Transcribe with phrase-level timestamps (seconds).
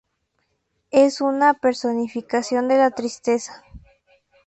[0.89, 3.63] Es una personificación de la tristeza.